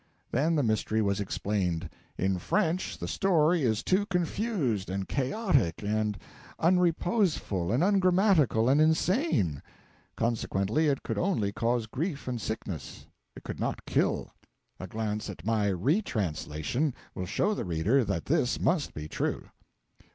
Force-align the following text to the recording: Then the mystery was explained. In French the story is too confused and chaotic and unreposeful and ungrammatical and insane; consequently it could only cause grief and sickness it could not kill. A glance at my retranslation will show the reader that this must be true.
Then 0.31 0.55
the 0.55 0.63
mystery 0.63 0.99
was 0.99 1.19
explained. 1.19 1.87
In 2.17 2.39
French 2.39 2.97
the 2.97 3.07
story 3.07 3.61
is 3.61 3.83
too 3.83 4.07
confused 4.07 4.89
and 4.89 5.07
chaotic 5.07 5.83
and 5.83 6.17
unreposeful 6.57 7.71
and 7.71 7.83
ungrammatical 7.83 8.67
and 8.67 8.81
insane; 8.81 9.61
consequently 10.15 10.87
it 10.87 11.03
could 11.03 11.19
only 11.19 11.51
cause 11.51 11.85
grief 11.85 12.27
and 12.27 12.41
sickness 12.41 13.05
it 13.35 13.43
could 13.43 13.59
not 13.59 13.85
kill. 13.85 14.31
A 14.79 14.87
glance 14.87 15.29
at 15.29 15.45
my 15.45 15.67
retranslation 15.67 16.95
will 17.13 17.27
show 17.27 17.53
the 17.53 17.63
reader 17.63 18.03
that 18.03 18.25
this 18.25 18.59
must 18.59 18.95
be 18.95 19.07
true. 19.07 19.49